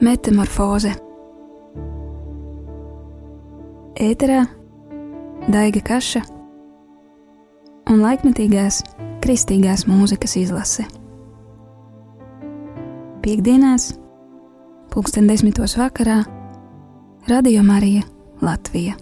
Metamorfoze 0.00 0.90
Ēterā 3.96 4.42
Daiga 5.48 5.80
Kaša 5.80 6.20
un 7.88 8.02
laikmetīgās 8.04 8.82
kristīgās 9.24 9.86
mūzikas 9.88 10.36
izlase. 10.42 10.84
Piektdienās, 13.24 13.88
pulksten 14.92 15.32
desmitos 15.32 15.78
vakarā, 15.80 16.20
Radio 17.32 17.64
Marija 17.64 18.04
Latvija. 18.44 19.00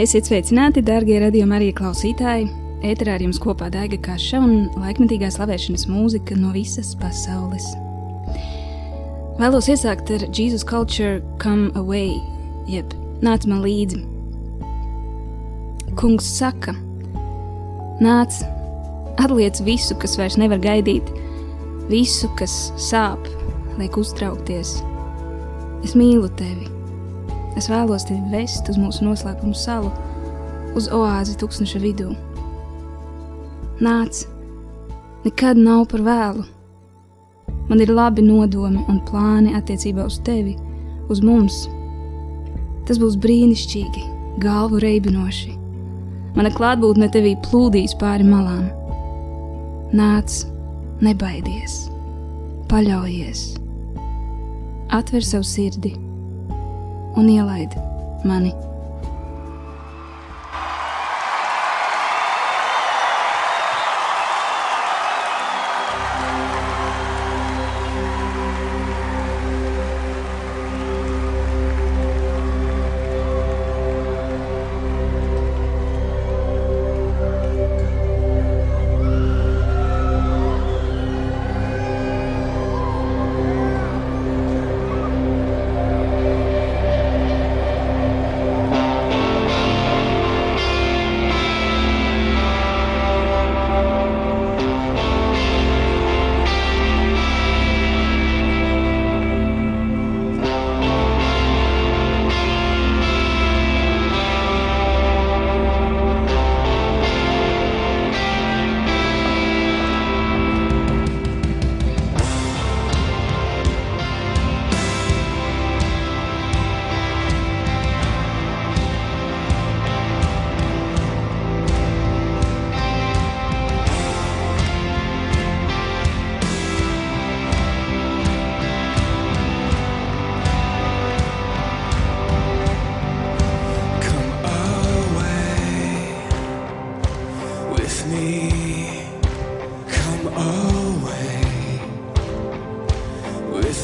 Esiet 0.00 0.32
sveicināti, 0.32 0.80
darbie 0.82 1.20
radio 1.28 1.44
Marija 1.46 1.76
klausītāji! 1.84 2.63
Ēterā 2.84 3.14
ar 3.16 3.22
jums 3.24 3.38
kopā 3.40 3.70
Daiga 3.72 3.96
Kaša 4.04 4.38
un 4.44 4.50
laikmetīgā 4.76 5.30
slavēšanas 5.32 5.86
mūzika 5.88 6.36
no 6.36 6.50
visas 6.52 6.90
pasaules. 7.00 7.64
Vēlos 9.38 9.70
iesākt 9.72 10.10
ar 10.12 10.26
Jesus 10.28 10.66
Culture 10.68 11.22
Come 11.40 11.70
Away, 11.80 12.18
jeb 12.68 12.92
nāc 13.24 13.46
man 13.48 13.62
līdzi. 13.64 14.02
Kungs 15.96 16.28
saka, 16.28 16.74
nāc, 18.04 18.36
atliec 19.16 19.62
visu, 19.64 19.96
kas 19.96 20.18
vairs 20.20 20.36
nevar 20.36 20.60
gaidīt, 20.60 21.08
visu, 21.88 22.28
kas 22.36 22.68
sāp, 22.76 23.24
liek 23.80 23.96
uztraukties. 23.96 24.76
Es 25.80 25.96
mīlu 25.96 26.28
tevi. 26.36 26.68
Es 27.56 27.72
vēlos 27.72 28.04
tevi 28.12 28.28
vest 28.36 28.68
uz 28.68 28.76
mūsu 28.76 29.08
noslēpumu 29.08 29.56
salu, 29.56 29.88
uz 30.76 30.92
oāzi 30.92 31.40
tūkstoša 31.40 31.80
vidū 31.80 32.12
nāc, 33.82 34.24
nekad 35.24 35.58
nav 35.58 35.86
par 35.90 36.04
vēlu. 36.04 36.44
Man 37.68 37.80
ir 37.80 37.90
labi 37.90 38.22
nodomi 38.22 38.82
un 38.92 39.00
plāni 39.08 39.54
attiecībā 39.56 40.04
uz 40.04 40.18
tevi, 40.26 40.54
uz 41.08 41.22
mums. 41.24 41.64
Tas 42.84 43.00
būs 43.00 43.16
brīnišķīgi, 43.24 44.04
galvu 44.44 44.82
reibinoši. 44.84 45.54
Mana 46.34 46.50
klātbūtne 46.52 47.08
tevī 47.14 47.34
plūdīs 47.46 47.94
pāri 48.00 48.26
malām. 48.26 48.66
Nāc, 49.94 50.42
nebaidies, 51.04 51.84
paļaujies, 52.68 53.46
atver 54.94 55.24
savu 55.24 55.46
sirdi 55.46 55.94
un 57.16 57.30
ielaidi 57.30 57.80
mani 58.26 58.52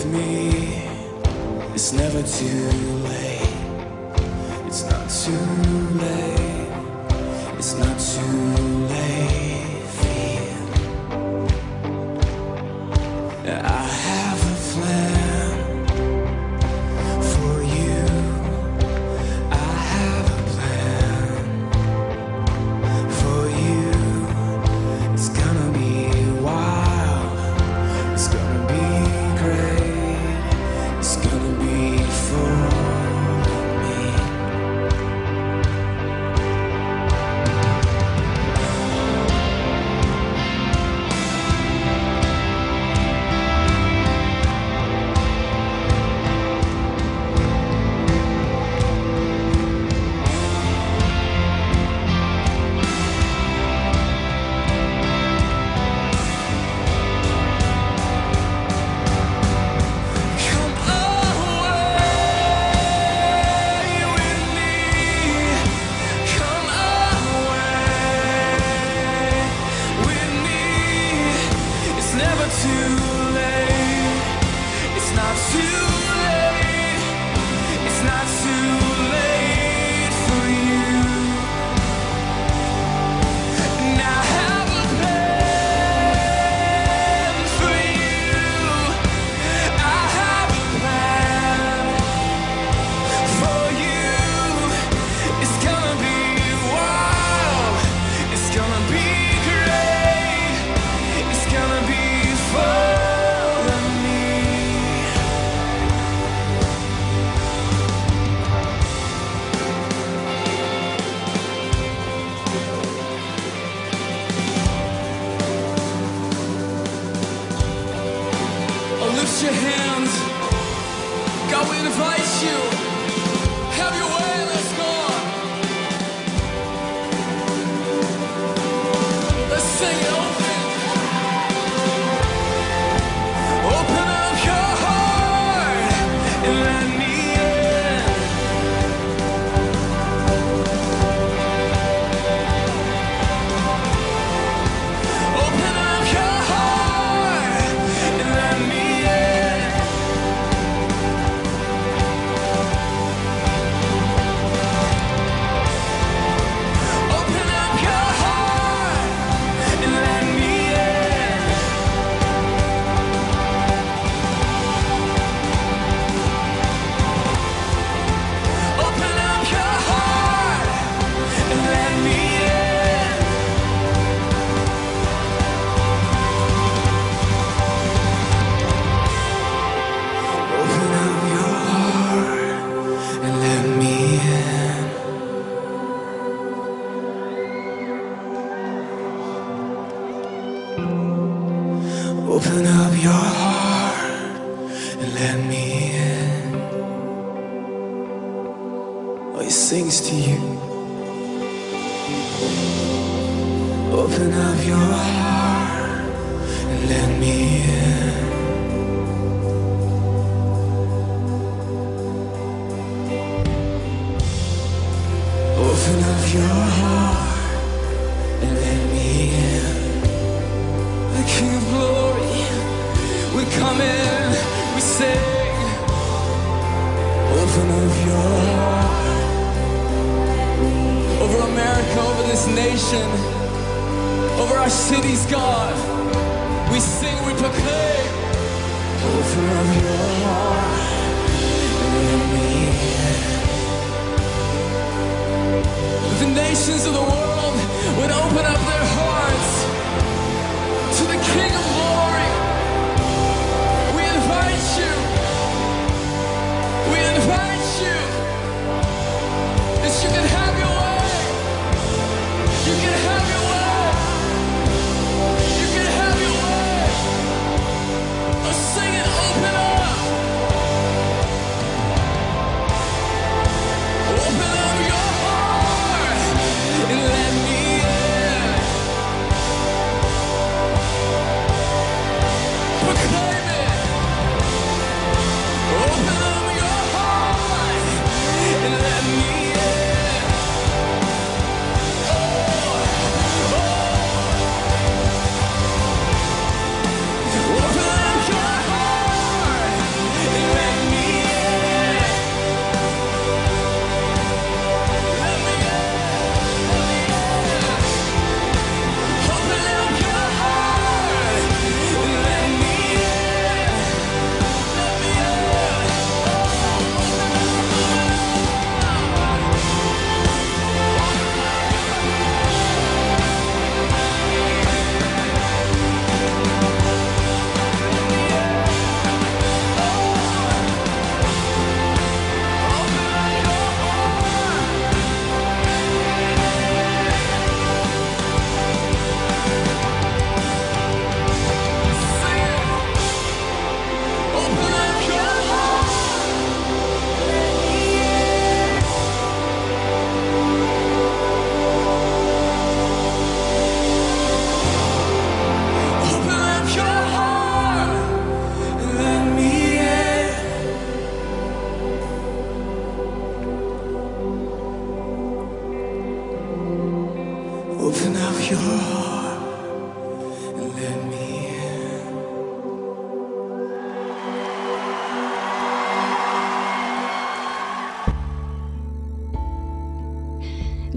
with 0.05 0.13
me. 0.13 0.83
It's 1.75 1.93
never 1.93 2.23
too 2.23 2.69
late. 3.09 3.41
It's 4.67 4.85
not 4.85 5.11
too 5.11 5.99
late. 5.99 6.40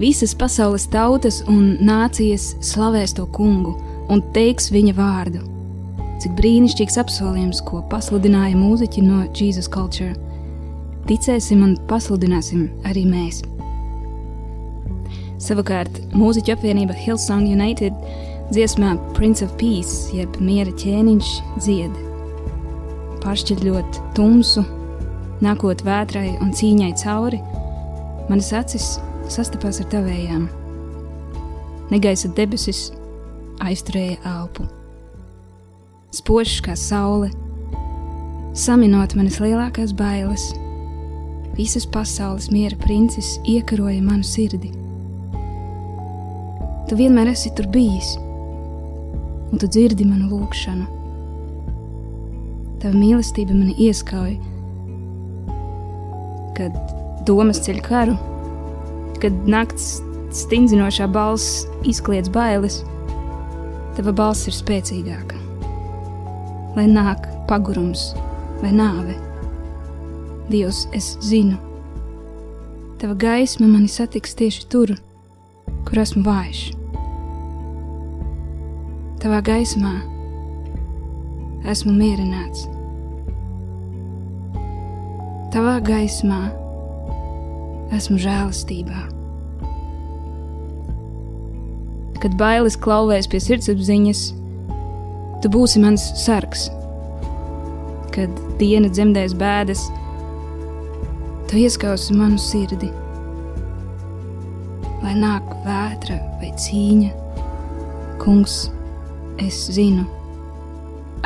Visas 0.04 0.34
pasaules 0.36 0.84
tautas 0.92 1.38
un 1.48 1.78
nācijas 1.80 2.50
slavēs 2.60 3.14
to 3.16 3.24
kungu 3.32 3.70
un 4.12 4.20
teiks 4.34 4.66
viņa 4.68 4.92
vārdu. 4.98 5.40
Cik 6.20 6.34
brīnišķīgs 6.36 6.98
apsolījums, 7.00 7.62
ko 7.64 7.80
pasludināja 7.88 8.58
mūziķi 8.60 9.04
no 9.06 9.22
Jesus 9.32 9.64
Culture. 9.72 10.12
Ticēsim 11.08 11.62
un 11.64 11.72
pasludināsim 11.88 12.66
arī 12.90 13.06
mēs. 13.08 13.38
Savukārt, 15.40 15.96
mūziķu 16.12 16.52
apvienība 16.52 16.98
Hillsong 17.06 17.48
United 17.54 17.96
dziesmā 18.52 18.98
Prince 19.16 19.48
of 19.48 19.56
Peace, 19.56 20.12
jeb 20.12 20.36
miera 20.36 20.76
ķēniņš, 20.84 21.32
dzied. 21.64 21.96
Pāršķiļot 23.24 24.02
tumsu, 24.20 24.68
nākot 25.40 25.88
vētrai 25.88 26.34
un 26.44 26.52
cīņai 26.52 26.92
cauri, 27.06 27.40
manas 28.28 28.52
acis 28.60 28.92
sastapās 29.32 29.80
ar 29.82 29.88
tavējām. 29.92 30.46
Negaisa 31.92 32.30
debesis 32.36 32.88
aizturēja 33.64 34.18
elpu. 34.28 34.66
Spožs 36.14 36.60
kā 36.64 36.76
saule, 36.78 37.30
saminot 38.56 39.16
manas 39.18 39.40
lielākās 39.42 39.94
bailes, 39.96 40.52
visas 41.58 41.86
pasaules 41.86 42.50
miera 42.54 42.78
princis 42.82 43.36
iekaroja 43.50 44.02
manu 44.02 44.26
sirdi. 44.26 44.72
Tu 46.88 46.98
vienmēr 46.98 47.32
esi 47.32 47.50
tur 47.56 47.68
bijis, 47.72 48.14
un 49.50 49.60
tu 49.60 49.70
dzirdi 49.70 50.06
manu 50.06 50.28
lūgšanu. 50.34 50.86
Tava 52.82 52.94
mīlestība 52.94 53.56
mani 53.56 53.74
ieskauj, 53.86 54.36
kad 56.58 56.76
domas 57.26 57.62
ceļ 57.64 57.80
karu, 57.86 58.18
kad 59.22 59.46
nakts 59.48 59.98
stingzinošā 60.34 61.06
balss 61.12 61.64
izkliedz 61.86 62.30
bailes, 62.32 62.80
tava 63.96 64.14
balss 64.16 64.48
ir 64.50 64.56
spēcīgāka. 64.56 65.38
Lai 66.74 66.88
nāk 66.90 67.28
pagurums 67.48 68.12
vai 68.62 68.72
nāve, 68.74 69.14
Dievs, 70.50 70.82
es 70.92 71.14
zinu, 71.24 71.56
tava 73.00 73.14
gaisma 73.16 73.68
mani 73.70 73.88
satiks 73.88 74.34
tieši 74.36 74.66
tur, 74.68 74.92
kur 75.88 76.00
esmu 76.02 76.20
vājš. 76.26 76.66
Tavā 79.22 79.38
gaismā 79.46 79.94
esmu 81.72 81.94
mierināts. 81.96 82.66
Tavā 85.54 85.78
gaismā 85.86 86.42
esmu 86.50 86.63
esmu 87.92 88.16
žēlastībā. 88.22 89.02
Kad 92.22 92.36
bailes 92.40 92.78
klauvēs 92.80 93.28
pie 93.28 93.40
sirdsapziņas, 93.42 94.22
tu 95.44 95.50
būsi 95.52 95.82
mans 95.82 96.06
sargs. 96.22 96.70
Kad 98.14 98.32
diena 98.60 98.88
dzemdēs 98.88 99.34
bēdas, 99.36 99.82
tu 101.50 101.60
ieskausi 101.60 102.16
manu 102.16 102.40
sirdi. 102.40 102.88
Lai 105.04 105.12
nāk 105.20 105.50
vētra 105.66 106.16
vai 106.40 106.54
cīņa, 106.64 107.12
kungs, 108.22 108.70
es 109.42 109.66
zinu, 109.76 110.06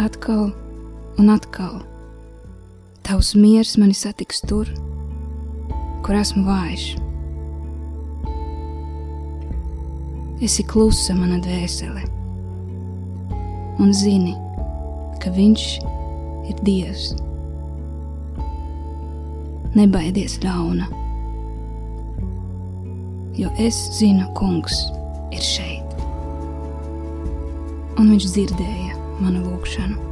atkal 0.02 0.48
un 1.18 1.30
atkal 1.30 1.78
tavs 3.06 3.36
miers 3.38 3.76
mani 3.78 3.94
satiks 3.94 4.42
tur, 4.44 4.66
kur 4.66 4.87
kur 6.08 6.16
esmu 6.16 6.40
vājš. 6.46 6.84
Esi 10.46 10.64
klusa 10.64 11.12
mana 11.12 11.36
dvēsele, 11.44 12.00
un 13.76 13.92
zini, 13.92 14.32
ka 15.20 15.34
Viņš 15.36 15.66
ir 16.48 16.64
Dievs. 16.64 17.10
Nebaidies 19.76 20.38
ļauna, 20.40 20.88
jo 23.36 23.52
es 23.60 23.84
zinu, 24.00 24.32
Kungs 24.40 24.80
ir 25.28 25.44
šeit, 25.44 26.04
un 28.00 28.14
Viņš 28.16 28.32
dzirdēja 28.32 28.96
manu 29.20 29.44
lūgšanu. 29.44 30.07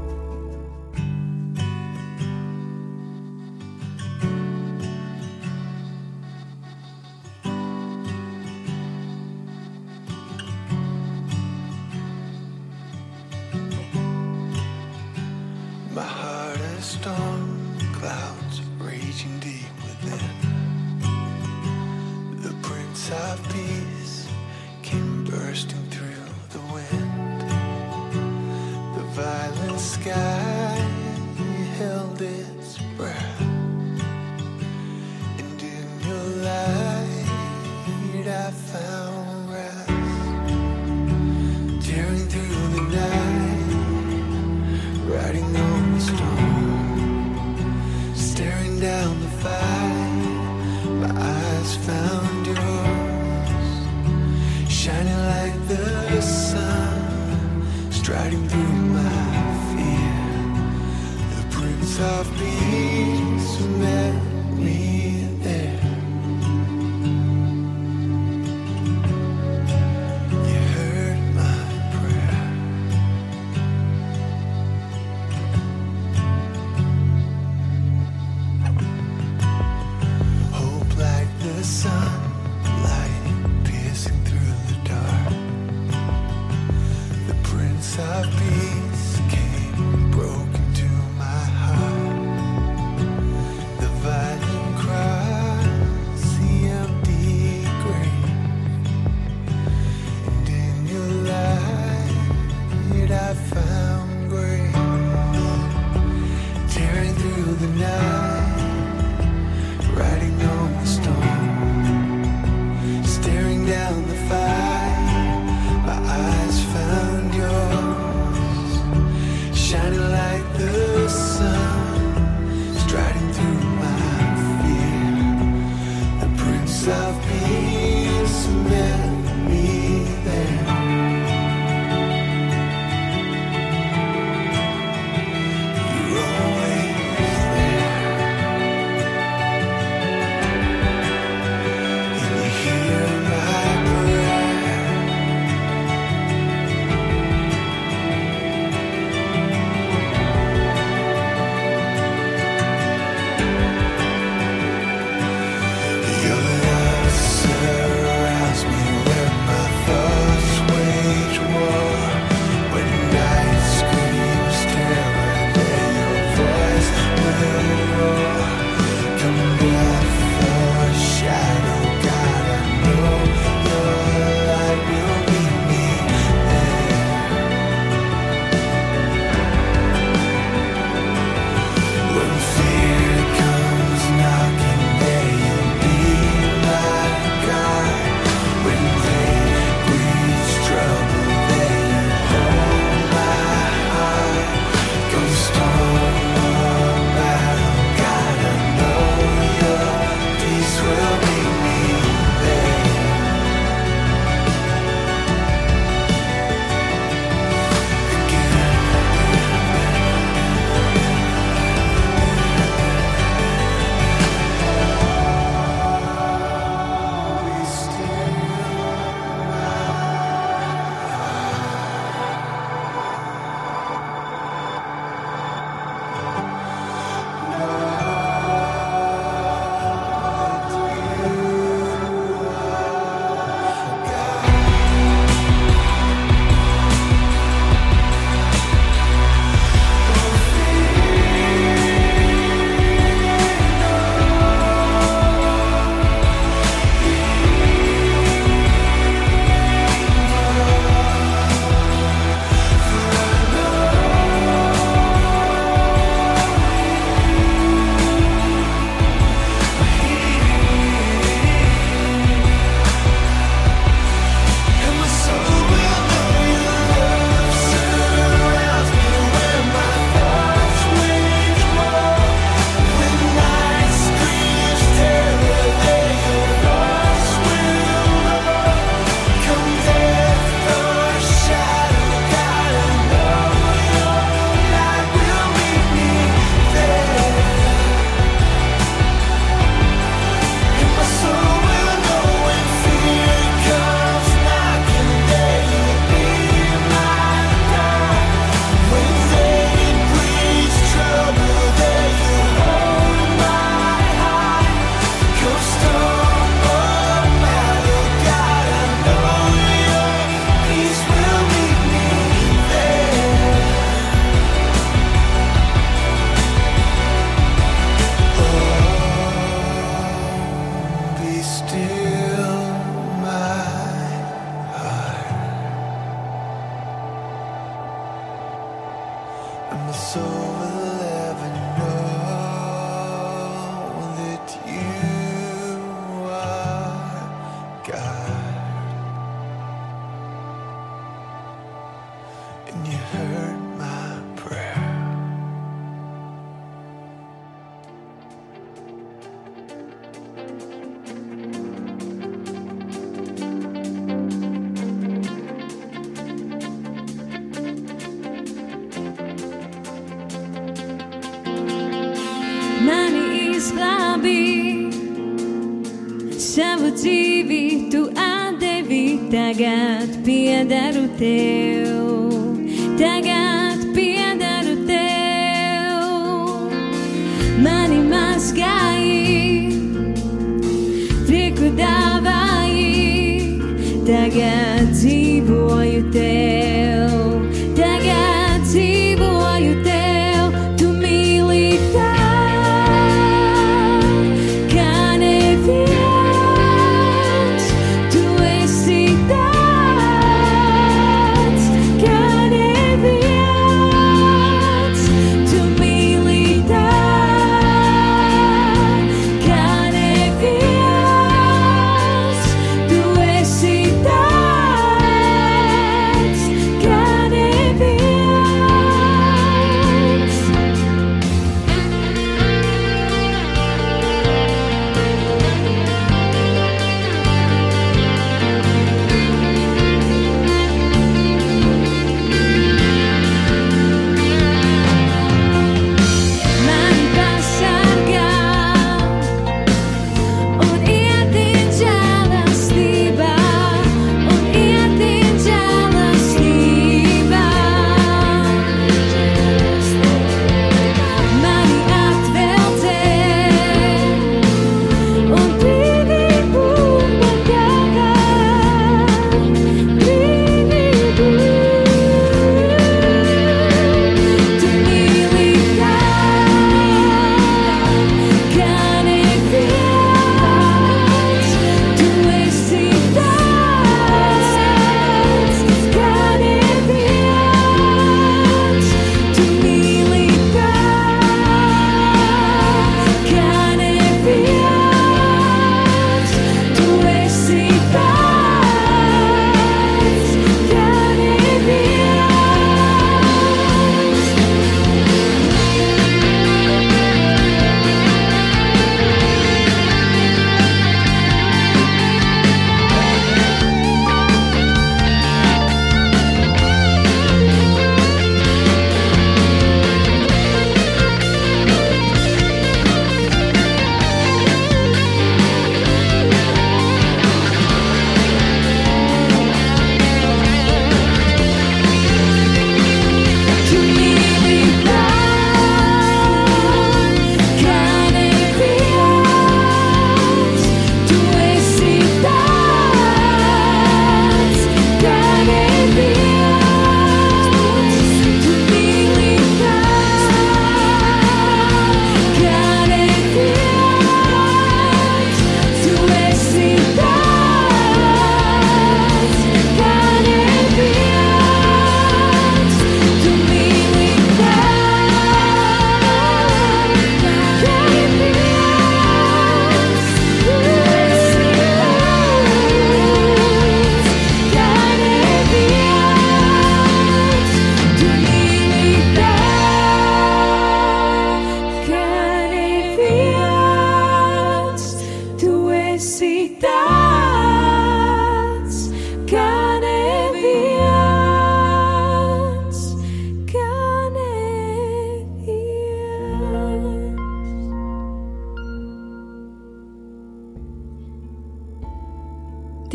deram 370.65 371.05
o 371.05 371.09
teu. 371.09 371.86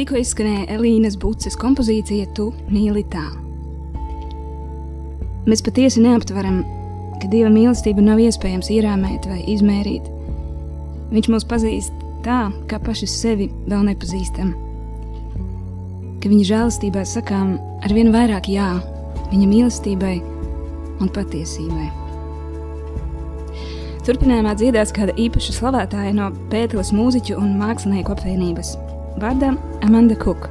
Tikko 0.01 0.17
izskanēja 0.17 0.79
Elīnas 0.79 1.13
Buces 1.21 1.53
kompozīcija 1.61 2.31
Tu 2.33 2.47
mīlitā. 2.73 3.21
Mēs 5.45 5.61
patiesi 5.61 6.01
neaptveram, 6.01 6.63
ka 7.21 7.29
dieva 7.29 7.51
mīlestību 7.53 8.01
nav 8.07 8.17
iespējams 8.23 8.71
ierāmēt 8.73 9.27
vai 9.29 9.43
izmērīt. 9.53 10.09
Viņš 11.13 11.29
mūs 11.29 11.45
pazīst 11.45 12.01
tā, 12.25 12.39
kā 12.65 12.81
paši 12.81 13.11
sevi 13.13 13.51
vēl 13.69 13.85
nepazīstam. 13.91 14.55
Ka 16.17 16.33
viņa 16.33 16.49
žēlastībā 16.49 17.05
sakām 17.05 17.59
ar 17.85 17.93
vien 17.93 18.09
vairāk 18.09 18.49
jā 18.49 18.71
viņa 19.29 19.53
mīlestībai 19.53 20.15
un 20.97 21.13
patiesībai. 21.13 21.91
Turpinājumā 24.09 24.57
dziedās 24.57 24.97
kāda 24.97 25.13
īpaša 25.13 25.59
slavētāja 25.61 26.17
no 26.17 26.33
Pēteras 26.49 26.89
mūziķu 26.89 27.37
un 27.37 27.53
mākslinieku 27.61 28.17
apvienības 28.17 28.79
vārdā 29.19 29.55
Amanda 29.83 30.15
Cook. 30.15 30.49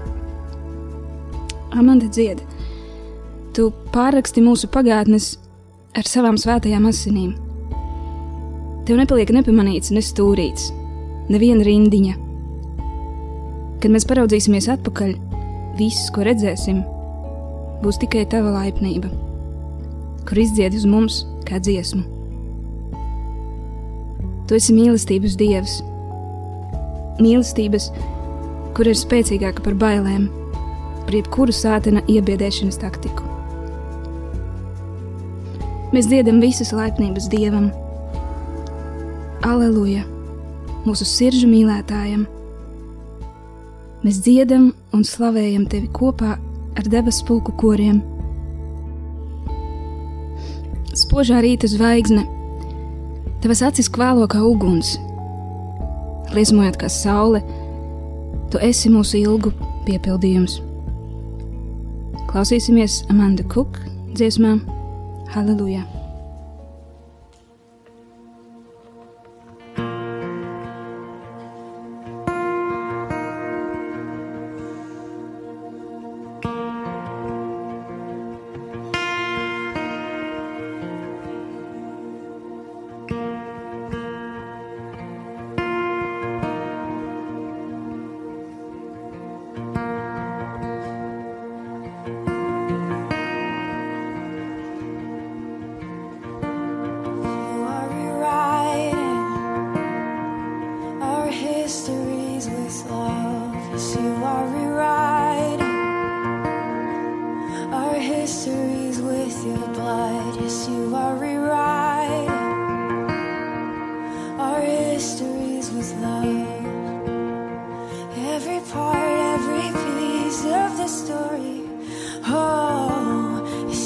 Amanda 1.71 2.09
dzied, 2.11 2.43
tu 3.55 3.71
pārraksti 3.95 4.43
mūsu 4.45 4.69
pagātnes 4.73 5.37
ar 5.97 6.09
savām 6.09 6.39
svētajām 6.41 6.89
asinīm. 6.91 7.33
Tev 8.89 8.99
nepaliek 8.99 9.31
nepamanīts, 9.35 9.93
ne 9.95 10.03
stūrīts, 10.03 10.71
neviena 11.31 11.65
rindiņa. 11.67 12.17
Kad 13.81 13.95
mēs 13.95 14.07
paraudzīsimies 14.11 14.69
atpakaļ, 14.75 15.15
viss, 15.79 16.11
ko 16.15 16.27
redzēsim, 16.27 16.83
būs 17.85 18.01
tikai 18.03 18.27
tava 18.29 18.53
laipnība, 18.59 19.13
kur 20.29 20.43
izdzied 20.43 20.77
uz 20.77 20.87
mums 20.91 21.23
kā 21.49 21.63
dziesmu. 21.63 22.03
Tu 24.51 24.59
esi 24.59 24.75
mīlestības 24.75 25.37
dievs, 25.39 25.81
mīlestības 27.23 27.93
dievs 27.95 28.17
kur 28.77 28.89
ir 28.91 28.99
spēcīgāka 28.99 29.65
par 29.65 29.77
bailēm, 29.81 30.29
par 31.05 31.17
jebkuru 31.17 31.55
sātena 31.55 32.03
iebiedēšanas 32.11 32.81
taktiku. 32.81 33.27
Mēs 35.91 36.07
dziedam 36.07 36.39
visas 36.43 36.71
laipnības 36.77 37.27
dievam. 37.33 37.71
Aleluja! 39.47 40.05
Mūsu 40.87 41.05
sirdžu 41.09 41.49
mīlētājam! 41.51 42.29
Mēs 44.01 44.21
dziedam 44.25 44.71
un 44.97 45.03
slavējam 45.05 45.67
tevi 45.69 45.91
kopā 45.93 46.37
ar 46.79 46.87
debesu 46.89 47.27
pulku 47.29 47.53
koriem. 47.61 47.99
Spožā 50.97 51.43
rīta 51.45 51.69
zvaigzne, 51.71 52.23
tavas 53.43 53.61
acis 53.67 53.91
kvēlo 53.93 54.25
kā 54.31 54.41
uguns, 54.47 54.95
liesmojot 56.33 56.79
kā 56.81 56.89
saule, 56.93 57.43
tu 58.51 58.61
esi 58.63 58.91
mūsu 58.93 59.21
ilgu 59.23 59.53
piepildījums. 59.87 60.59
Klausīsimies 62.31 63.05
Amanda 63.11 63.47
Cook 63.51 63.81
dziesmām 64.15 64.63
Hallelujah. 65.31 66.00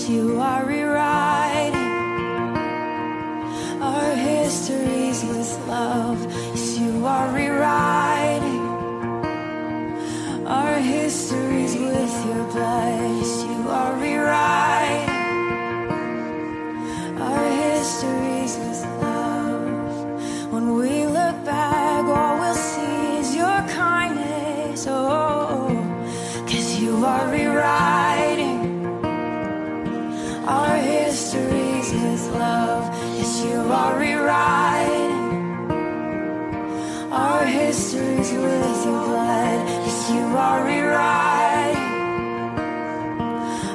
You 0.06 0.38
are 0.38 0.66
rewriting 0.66 1.74
our 3.80 4.14
histories 4.14 5.24
with 5.24 5.66
love. 5.66 6.20
Yes, 6.30 6.78
you 6.78 7.06
are 7.06 7.34
rewriting 7.34 8.66
our 10.46 10.74
histories 10.74 11.74
with 11.76 12.26
your 12.26 12.44
blood. 12.52 13.16
Yes, 13.16 13.44
you 13.44 13.70
are 13.70 13.94
rewriting 13.96 15.13
our 37.44 37.50
histories 37.50 38.32
with 38.32 38.84
your 38.86 39.04
blood. 39.04 39.68
Yes, 39.84 40.10
you 40.10 40.24
are 40.44 40.64
rewriting 40.64 41.76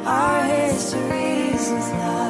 our 0.08 0.42
histories 0.44 1.70
with 1.70 1.90
love, 2.02 2.29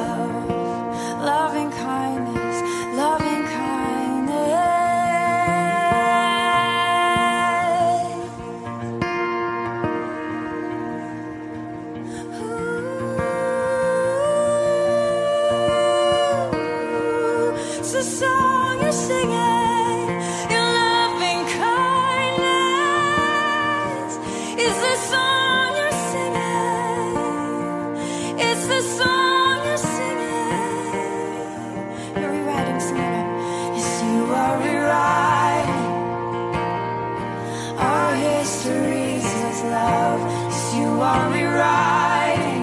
want 41.00 41.32
me 41.32 41.44
right. 41.44 42.60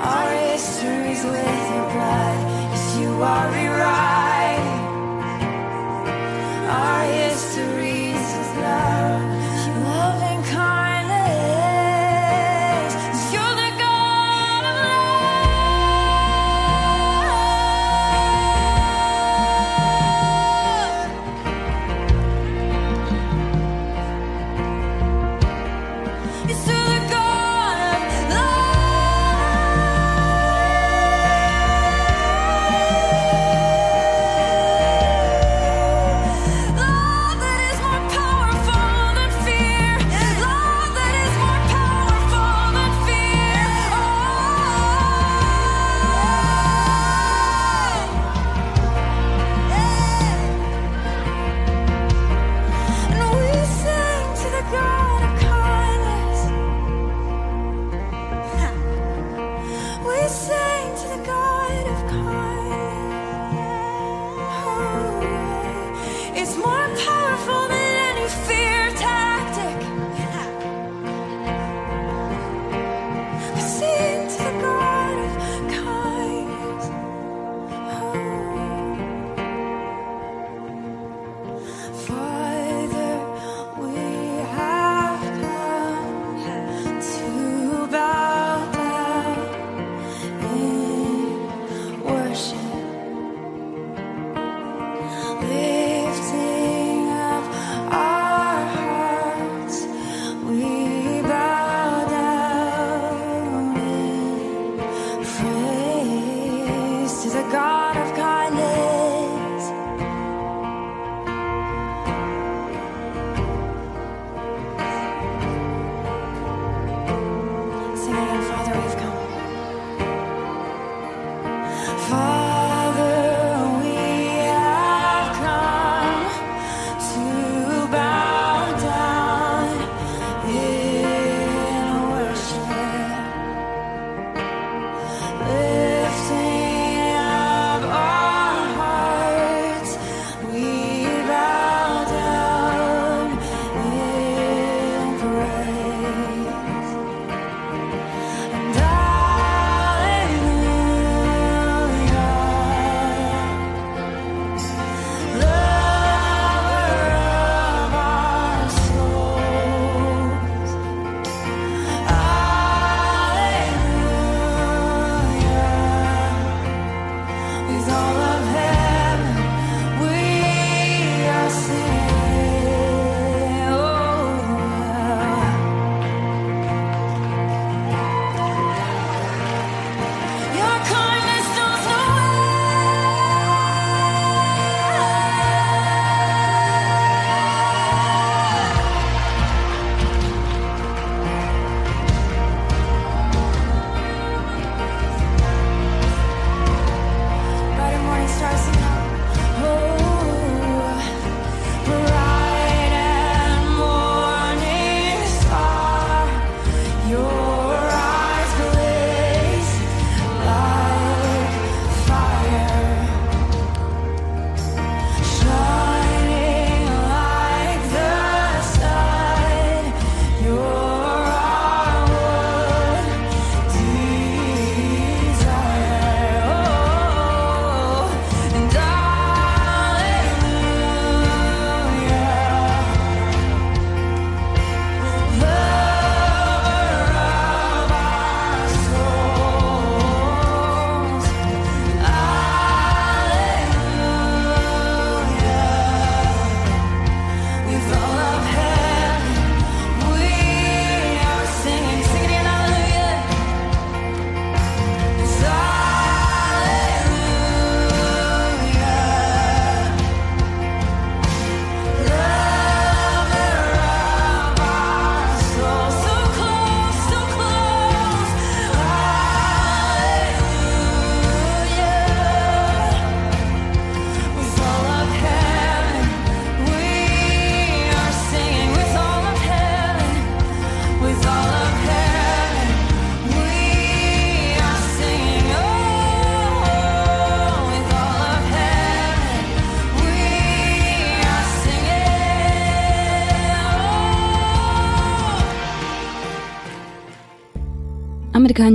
Our 0.00 0.30
history's 0.52 1.22
with 1.22 1.64
your 1.74 1.88
blood. 1.92 2.38
Yes, 2.72 2.96
you 2.98 3.10
are 3.22 3.52
me 3.52 3.66
right. 3.68 4.15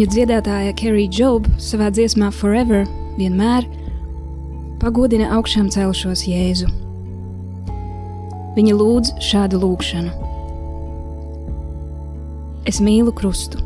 Amerikāņu 0.02 0.18
dziedātāja 0.18 0.74
Kerija 0.74 1.10
Job 1.14 1.46
savā 1.62 1.92
dziesmā 1.94 2.32
Forever 2.34 2.88
vienmēr 3.20 3.68
pagodina 4.82 5.28
augšām 5.36 5.68
celšos 5.70 6.24
Jēzu. 6.26 6.66
Viņa 8.56 8.74
lūdz 8.80 9.12
šādu 9.22 9.60
lūgšanu: 9.62 10.10
Es 12.66 12.80
mīlu 12.82 13.14
krustu. 13.14 13.62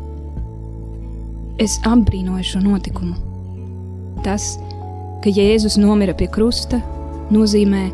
Es 1.56 1.78
apbrīnoju 1.88 2.44
šo 2.44 2.60
notikumu. 2.66 3.16
Tas, 4.20 4.58
ka 5.24 5.32
Jēzus 5.32 5.78
nomira 5.80 6.12
pie 6.12 6.28
krusta, 6.28 6.82
nozīmē, 7.32 7.86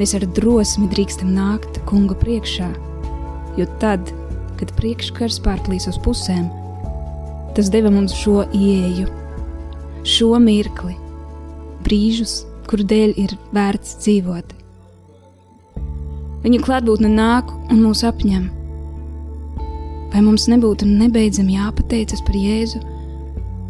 mēs 0.00 0.16
ar 0.18 0.26
drosmi 0.34 0.90
drīkstam 0.90 1.30
nākt 1.30 1.78
kunga 1.86 2.18
priekšā, 2.18 2.72
jo 3.54 3.68
tad, 3.78 4.10
kad 4.58 4.74
priekškars 4.80 5.38
pārplīs 5.46 5.86
uz 5.86 6.00
pusēm, 6.02 6.50
tas 7.56 7.68
deva 7.72 7.90
mums 7.92 8.14
šo 8.16 8.42
ieeju, 8.56 9.08
šo 10.08 10.32
mirkli, 10.42 10.96
brīžus, 11.84 12.42
kuru 12.70 12.86
dēļ 12.88 13.14
ir 13.20 13.36
vērts 13.54 13.98
dzīvot. 14.02 14.56
Viņa 16.42 16.58
klātbūtne 16.64 17.10
nāk 17.12 17.52
un 17.70 17.84
mūs 17.84 18.02
apņem. 18.06 18.48
Vai 20.12 20.22
mums 20.24 20.48
nebūtu 20.50 20.88
nebeidzami 20.88 21.54
jāpateicas 21.54 22.24
par 22.26 22.36
Jēzu, 22.36 22.82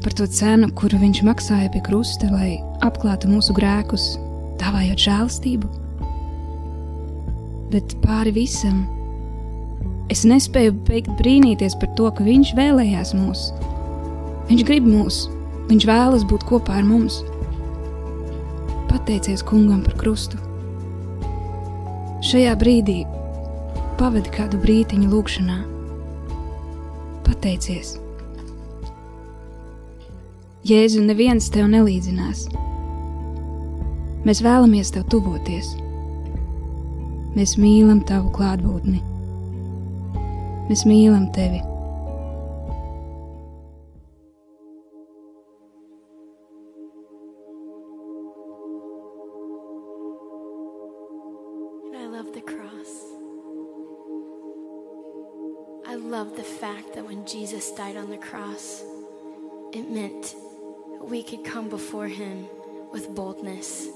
par 0.02 0.16
to 0.18 0.26
cenu, 0.26 0.70
kuru 0.78 0.98
viņš 1.02 1.20
maksāja 1.26 1.68
pie 1.74 1.82
krusta, 1.86 2.30
lai 2.32 2.56
apklātu 2.82 3.30
mūsu 3.30 3.54
grēkus, 3.54 4.14
dāvājot 4.62 5.04
žēlstību? 5.04 5.70
Bet 7.72 7.94
pāri 8.02 8.34
visam 8.36 8.82
es 10.12 10.26
nespēju 10.28 10.74
beigt 10.88 11.12
brīnīties 11.20 11.76
par 11.80 11.92
to, 11.96 12.10
ka 12.12 12.24
viņš 12.26 12.56
vēlējās 12.58 13.14
mūs. 13.16 13.46
Viņš 14.48 14.64
grib 14.66 14.88
mūs, 14.88 15.26
viņš 15.70 15.86
vēlas 15.88 16.26
būt 16.28 16.48
kopā 16.48 16.80
ar 16.80 16.88
mums 16.88 17.22
pateicies 19.02 19.42
kungam 19.42 19.80
par 19.82 19.96
krustu. 19.98 20.38
Šajā 22.22 22.52
brīdī 22.60 23.00
pavadi 23.98 24.30
kādu 24.34 24.60
brīdiņu 24.62 25.08
lūgšanā. 25.10 25.56
Pateicies! 27.26 27.96
Jēzu 30.68 31.02
neviens 31.02 31.50
tev 31.50 31.66
nelīdzinās. 31.72 32.44
Mēs 34.22 34.44
vēlamies 34.44 34.94
tev 34.94 35.08
tuvoties. 35.10 35.72
Mēs 37.34 37.56
mīlam 37.58 38.04
tavu 38.06 38.30
klātbūtni. 38.36 39.02
Mēs 40.70 40.86
mīlam 40.86 41.26
tevi! 41.34 41.71
Died 57.92 58.02
on 58.02 58.10
the 58.10 58.16
cross, 58.16 58.82
it 59.72 59.90
meant 59.90 60.34
we 61.00 61.22
could 61.22 61.44
come 61.44 61.68
before 61.68 62.06
him 62.08 62.46
with 62.92 63.14
boldness. 63.14 63.88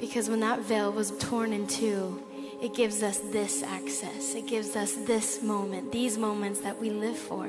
Because 0.00 0.28
when 0.28 0.40
that 0.40 0.60
veil 0.60 0.92
was 0.92 1.16
torn 1.18 1.52
in 1.52 1.66
two, 1.66 2.22
it 2.62 2.74
gives 2.74 3.02
us 3.02 3.18
this 3.18 3.62
access. 3.62 4.34
It 4.34 4.46
gives 4.46 4.76
us 4.76 4.94
this 4.94 5.42
moment, 5.42 5.92
these 5.92 6.16
moments 6.18 6.60
that 6.60 6.80
we 6.80 6.90
live 6.90 7.16
for. 7.16 7.48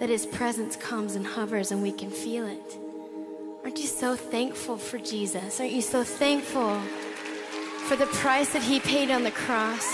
That 0.00 0.08
his 0.08 0.26
presence 0.26 0.76
comes 0.76 1.14
and 1.14 1.26
hovers 1.26 1.70
and 1.70 1.82
we 1.82 1.92
can 1.92 2.10
feel 2.10 2.46
it. 2.46 2.78
Aren't 3.62 3.78
you 3.78 3.86
so 3.86 4.16
thankful 4.16 4.76
for 4.76 4.98
Jesus? 4.98 5.60
Aren't 5.60 5.72
you 5.72 5.82
so 5.82 6.04
thankful? 6.04 6.80
for 7.84 7.96
the 7.96 8.06
price 8.06 8.50
that 8.54 8.62
he 8.62 8.80
paid 8.80 9.10
on 9.10 9.24
the 9.24 9.30
cross 9.30 9.86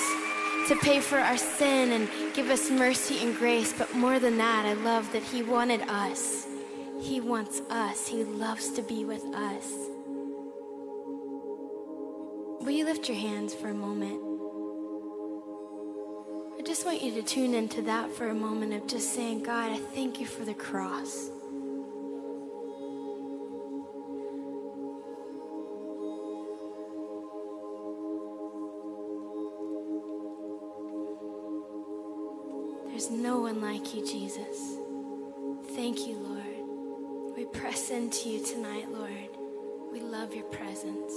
to 0.71 0.77
pay 0.77 1.01
for 1.01 1.19
our 1.19 1.37
sin 1.37 1.91
and 1.91 2.09
give 2.33 2.49
us 2.49 2.71
mercy 2.71 3.19
and 3.25 3.37
grace. 3.37 3.73
But 3.73 3.93
more 3.93 4.21
than 4.21 4.39
that, 4.39 4.65
I 4.65 4.75
love 4.75 5.13
that 5.13 5.25
he 5.25 5.43
wanted 5.43 5.81
us. 5.89 6.47
He 7.01 7.21
wants 7.21 7.61
us. 7.71 8.07
He 8.07 8.23
loves 8.23 8.69
to 8.75 8.83
be 8.83 9.05
with 9.05 9.25
us. 9.35 9.67
Will 12.61 12.71
you 12.71 12.85
lift 12.85 13.09
your 13.09 13.19
hands 13.19 13.53
for 13.53 13.71
a 13.71 13.75
moment? 13.75 14.23
I 16.57 16.63
just 16.63 16.87
want 16.87 17.03
you 17.03 17.15
to 17.15 17.23
tune 17.23 17.53
into 17.53 17.83
that 17.83 18.13
for 18.13 18.29
a 18.29 18.35
moment 18.35 18.73
of 18.73 18.87
just 18.87 19.13
saying, 19.13 19.43
God, 19.43 19.73
I 19.73 19.79
thank 19.79 20.21
you 20.21 20.27
for 20.27 20.45
the 20.45 20.55
cross. 20.55 21.31
No 33.11 33.41
one 33.41 33.61
like 33.61 33.93
you, 33.93 34.07
Jesus. 34.07 34.79
Thank 35.75 36.07
you, 36.07 36.17
Lord. 36.17 37.37
We 37.37 37.45
press 37.45 37.91
into 37.91 38.29
you 38.29 38.45
tonight, 38.47 38.89
Lord. 38.89 39.31
We 39.93 40.01
love 40.01 40.33
your 40.33 40.45
presence. 40.45 41.13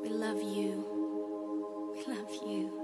We 0.00 0.08
love 0.08 0.40
you. 0.40 1.92
We 1.96 2.14
love 2.14 2.30
you. 2.46 2.83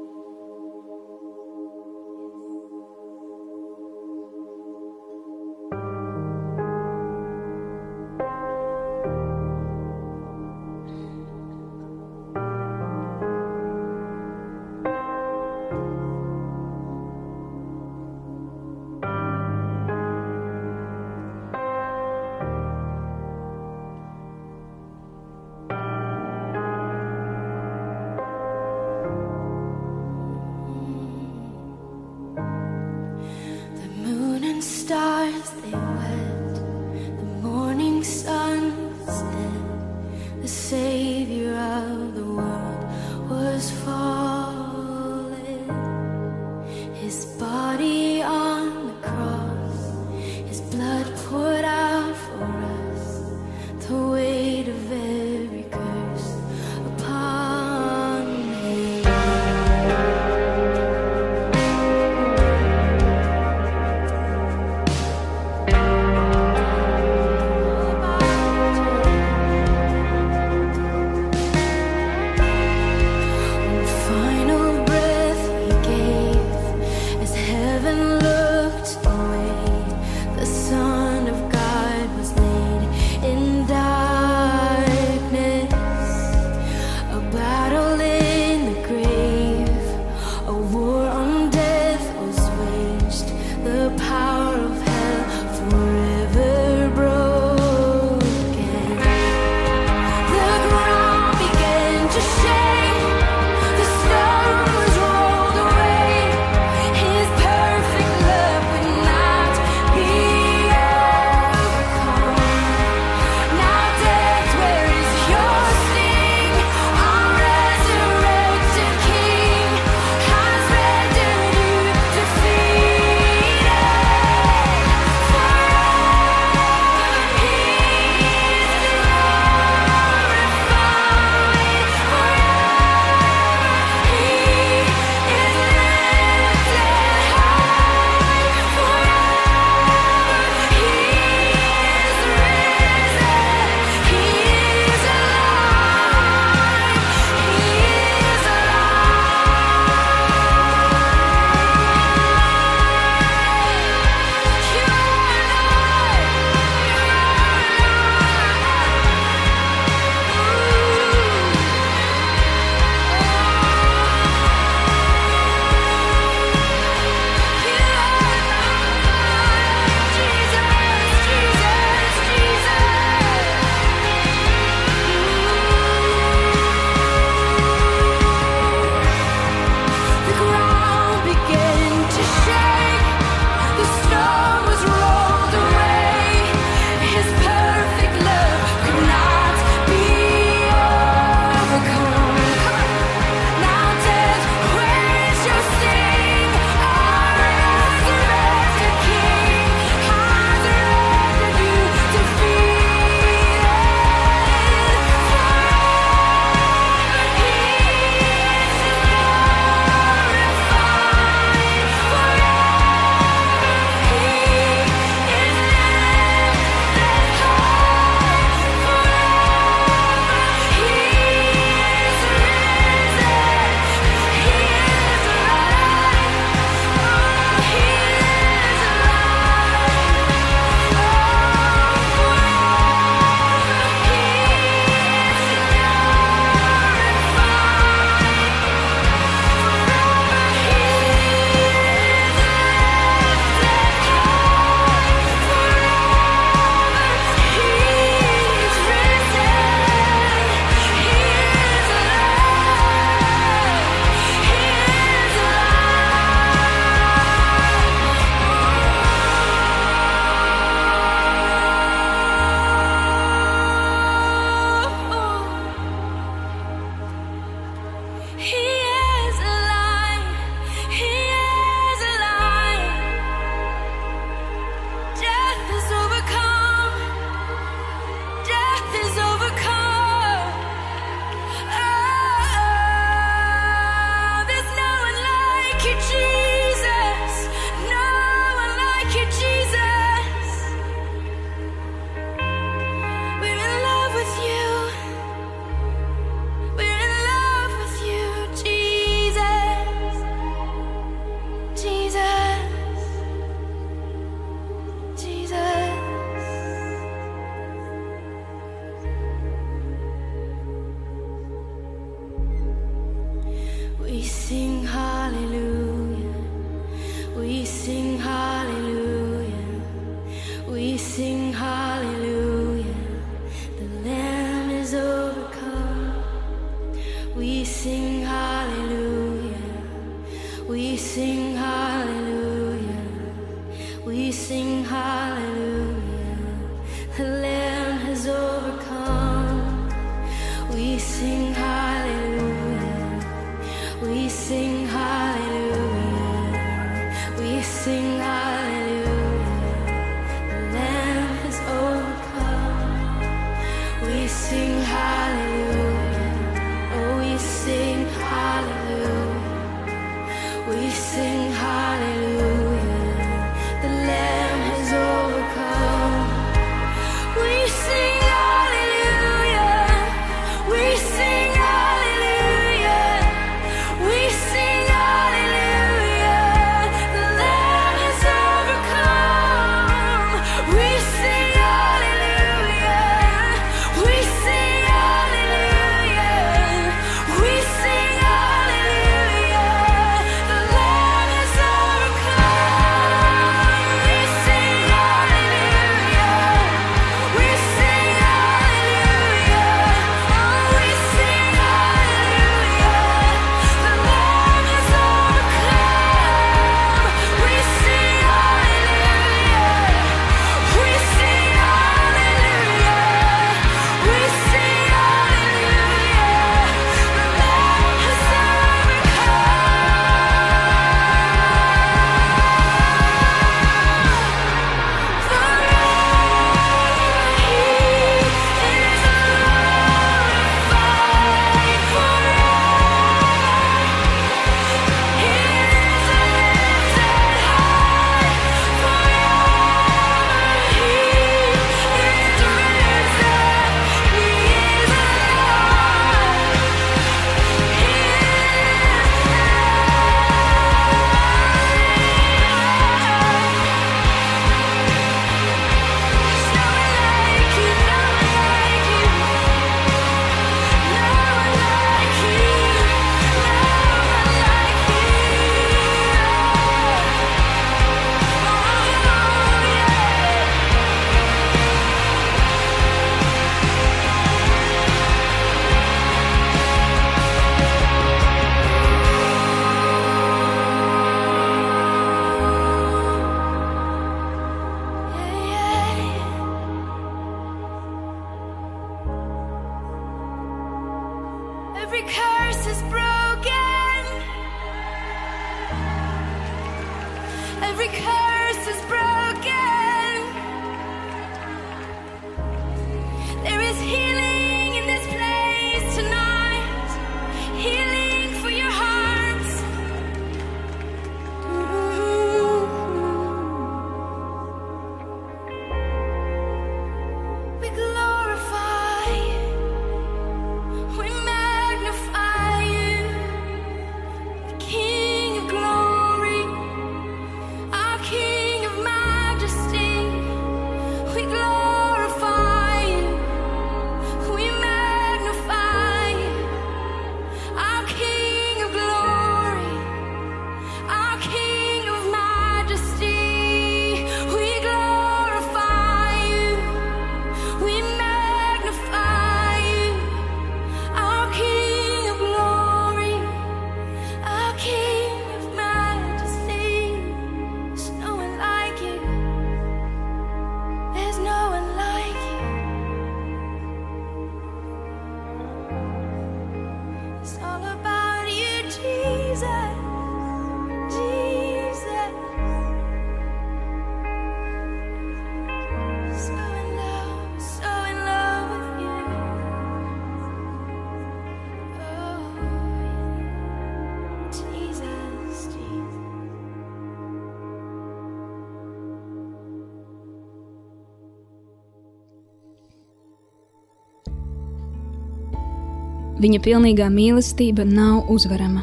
Viņa 596.20 596.40
pilnīgā 596.44 596.90
mīlestība 596.92 597.64
nav 597.64 598.10
uzvarama. 598.12 598.60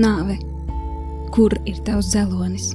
Nāve, 0.00 0.38
kur 1.34 1.52
ir 1.68 1.82
tavs 1.84 2.08
zelonis? 2.14 2.70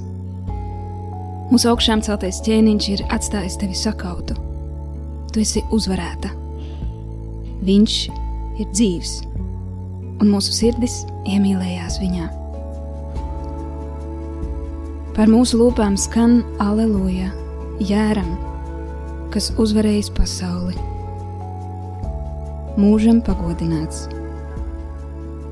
Mūsu 1.50 1.72
augšām 1.72 2.04
celtais 2.06 2.38
ķēniņš 2.46 2.86
ir 2.92 3.02
atstājis 3.14 3.58
tevi 3.58 3.74
sakautu. 3.74 4.36
Tu 5.34 5.42
esi 5.42 5.64
uzvarēta. 5.74 6.30
Viņš 7.66 7.98
ir 8.62 8.70
dzīvs, 8.70 9.16
un 10.22 10.30
mūsu 10.30 10.54
sirdis 10.54 11.00
iemīlējās 11.26 11.98
viņā. 11.98 12.30
Par 15.18 15.30
mūsu 15.30 15.58
lūpām 15.58 15.98
skan 15.98 16.44
aleluja, 16.62 17.34
jēram, 17.82 18.34
kas 19.34 19.50
uzvarējis 19.58 20.14
pasauli 20.14 20.93
mūžam 22.74 23.20
pagodināts, 23.22 24.08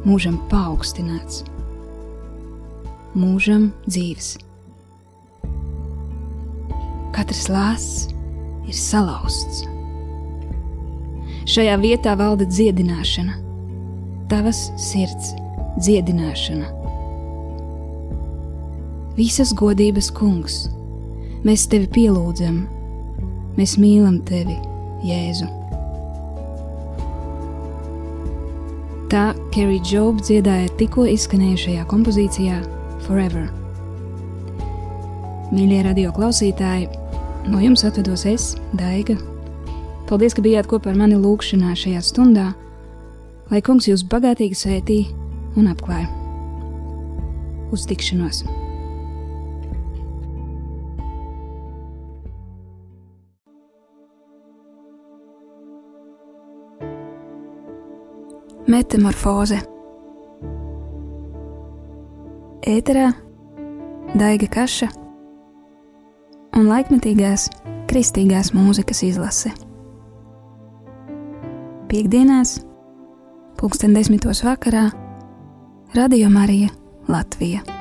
mūžam 0.02 0.40
paaugstināts, 0.50 1.44
mūžam 3.14 3.68
dzīves. 3.86 4.32
Katrs 7.14 7.44
lāsts 7.52 8.10
ir 8.66 8.74
salauzts. 8.74 9.62
Šajā 11.46 11.78
vietā 11.82 12.16
valda 12.18 12.46
dziedināšana, 12.48 13.38
tavas 14.30 14.64
sirds 14.80 15.32
dziedināšana. 15.78 16.74
Visas 19.14 19.54
godības 19.54 20.10
kungs, 20.16 20.62
mēs 21.46 21.68
tevi 21.70 21.90
pielūdzam, 22.00 22.62
mēs 23.58 23.78
mīlam 23.78 24.22
tevi, 24.26 24.58
Jēzu! 25.06 25.61
Tā 29.12 29.34
Kerry 29.52 29.76
Job 29.84 30.22
dziedāja 30.24 30.70
tikko 30.80 31.02
izskanējušajā 31.12 31.82
kompozīcijā 31.90 32.62
Forever. 33.04 33.50
Mīļie 35.52 35.82
radio 35.84 36.14
klausītāji, 36.16 36.86
no 37.52 37.60
jums 37.60 37.84
atvedos 37.84 38.24
es, 38.30 38.46
Daiga. 38.72 39.18
Paldies, 40.08 40.32
ka 40.32 40.46
bijāt 40.48 40.70
kopā 40.72 40.94
ar 40.94 41.02
mani 41.02 41.20
lūgšanā 41.20 41.76
šajā 41.76 42.00
stundā, 42.08 42.48
lai 43.52 43.60
kungs 43.60 43.92
jūs 43.92 44.08
bagātīgi 44.08 44.56
svētī 44.56 44.98
un 45.60 45.68
apklāj. 45.76 46.08
Uz 47.68 47.84
tikšanos! 47.92 48.46
Metamorfoze 58.72 59.58
Ēterā 62.64 63.10
Daiga 64.16 64.48
Kaša 64.54 64.88
un 66.56 66.70
laikmetīgās 66.70 67.50
kristīgās 67.90 68.52
mūzikas 68.56 69.02
izlase. 69.10 69.52
Piektdienās, 71.92 72.54
pulksten 73.60 73.98
desmitos 73.98 74.40
vakarā, 74.46 74.88
Radio 75.98 76.32
Marija 76.32 76.72
Latvija. 77.12 77.71